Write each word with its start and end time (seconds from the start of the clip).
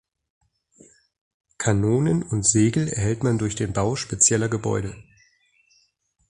Kanonen 1.59 2.23
und 2.23 2.41
Segel 2.43 2.87
erhält 2.87 3.21
man 3.21 3.37
durch 3.37 3.53
den 3.53 3.71
Bau 3.71 3.95
spezieller 3.95 4.49
Gebäude. 4.49 4.95